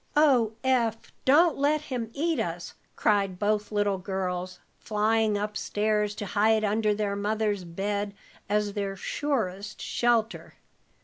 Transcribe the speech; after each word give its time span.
"Oh, 0.17 0.53
Eph, 0.63 0.97
don't 1.25 1.59
let 1.59 1.81
him 1.81 2.09
eat 2.13 2.39
us," 2.39 2.73
cried 2.95 3.37
both 3.37 3.71
little 3.71 3.99
girls, 3.99 4.59
flying 4.79 5.37
up 5.37 5.55
stairs 5.55 6.15
to 6.15 6.25
hide 6.25 6.63
under 6.63 6.95
their 6.95 7.15
mother's 7.15 7.63
bed, 7.65 8.15
as 8.49 8.73
their 8.73 8.95
surest 8.95 9.79
shelter. 9.79 10.55